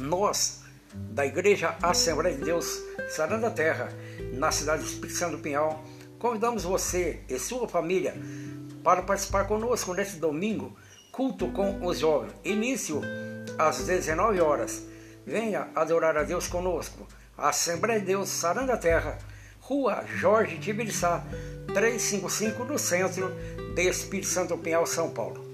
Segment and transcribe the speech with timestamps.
[0.00, 0.62] nós,
[0.94, 3.88] da Igreja Assembleia de Deus Saranda da Terra,
[4.32, 5.84] na cidade de Espírito Santo do Pinhal,
[6.18, 8.14] convidamos você e sua família
[8.82, 10.76] para participar conosco neste domingo,
[11.12, 12.32] culto com os jovens.
[12.44, 13.02] Início
[13.58, 14.82] às 19 horas.
[15.26, 17.06] Venha adorar a Deus conosco.
[17.36, 19.18] Assembleia de Deus Saranda da Terra,
[19.60, 21.22] Rua Jorge Tibiriçá,
[21.72, 23.30] 355, no centro
[23.74, 25.49] de Espírito Santo do Pinhal, São Paulo.